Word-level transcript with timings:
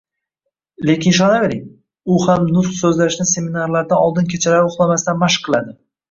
Lekin 0.89 1.11
ishonavering, 1.15 1.59
u 2.13 2.21
ham 2.23 2.47
nutq 2.55 2.71
so’zlashni 2.79 3.25
seminarlardan 3.33 4.01
oldin 4.07 4.31
kechalari 4.33 4.71
uxlamasdan 4.71 5.21
mashq 5.25 5.45
qiladi 5.49 5.77